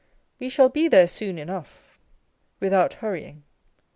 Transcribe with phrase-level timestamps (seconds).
[0.39, 1.99] Wo shall be there soon enough,
[2.59, 3.43] without hurrying.